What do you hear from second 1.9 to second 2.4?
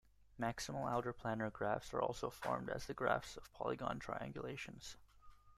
are also